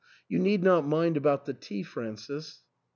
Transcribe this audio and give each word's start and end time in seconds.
You 0.27 0.39
need 0.39 0.63
not 0.63 0.87
mind 0.87 1.15
about 1.15 1.45
the 1.45 1.53
tea, 1.53 1.83
Francis." 1.83 2.63